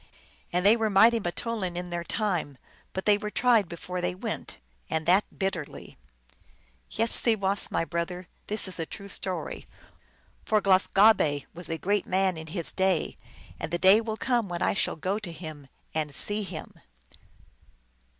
And 0.51 0.65
they 0.65 0.75
were 0.75 0.89
mighty 0.89 1.17
m 1.17 1.21
teoulin 1.25 1.75
in 1.77 1.91
their 1.91 2.03
time; 2.03 2.57
but 2.91 3.05
they 3.05 3.19
were 3.19 3.29
tried 3.29 3.69
before 3.69 4.01
they 4.01 4.15
went, 4.15 4.57
and 4.89 5.05
that 5.05 5.25
bitterly. 5.37 5.95
Yes, 6.89 7.11
seewass, 7.21 7.69
my 7.69 7.85
brother, 7.85 8.27
this 8.47 8.67
is 8.67 8.79
a 8.79 8.87
true 8.87 9.07
story. 9.07 9.67
For 10.43 10.59
Glus 10.59 10.87
gah 10.91 11.13
be 11.13 11.45
was 11.53 11.69
a 11.69 11.77
great 11.77 12.07
man 12.07 12.35
in 12.35 12.47
his 12.47 12.71
day, 12.71 13.15
and 13.59 13.69
the 13.71 13.77
day 13.77 14.01
will 14.01 14.17
come 14.17 14.49
when 14.49 14.63
I 14.63 14.73
shall 14.73 14.95
go 14.95 15.19
to 15.19 15.31
him 15.31 15.67
and 15.93 16.15
see 16.15 16.41
him. 16.41 16.73